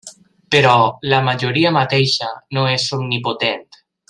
Però 0.53 0.71
la 1.11 1.19
majoria 1.27 1.73
mateixa 1.77 2.31
no 2.59 2.67
és 2.79 2.89
omnipotent. 2.99 3.67